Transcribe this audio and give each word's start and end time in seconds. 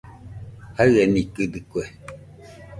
Jaienikɨdɨkue 0.75 1.81